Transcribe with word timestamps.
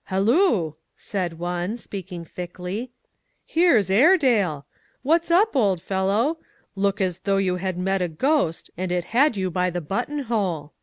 "Halloo," 0.12 0.72
snid 0.98 1.32
one, 1.38 1.78
speaking 1.78 2.22
thickly, 2.22 2.92
"here's 3.46 3.88
Airedale. 3.90 4.66
What's 5.00 5.30
up, 5.30 5.56
old 5.56 5.80
fellow? 5.80 6.36
Look 6.76 7.00
as 7.00 7.20
though 7.20 7.38
you 7.38 7.56
had 7.56 7.78
met 7.78 8.02
a 8.02 8.08
ghost, 8.08 8.70
and 8.76 8.92
it 8.92 9.04
had 9.16 9.38
you 9.38 9.50
by 9.50 9.70
the 9.70 9.80
buttonhole." 9.80 10.74